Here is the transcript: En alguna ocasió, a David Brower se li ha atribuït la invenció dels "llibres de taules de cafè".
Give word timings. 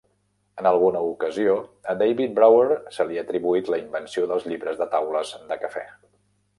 En 0.61 0.67
alguna 0.69 1.01
ocasió, 1.09 1.57
a 1.93 1.95
David 2.01 2.33
Brower 2.41 2.79
se 2.97 3.07
li 3.11 3.21
ha 3.21 3.27
atribuït 3.29 3.73
la 3.75 3.83
invenció 3.85 4.27
dels 4.35 4.51
"llibres 4.53 4.85
de 4.85 4.93
taules 4.99 5.39
de 5.53 5.65
cafè". 5.67 5.89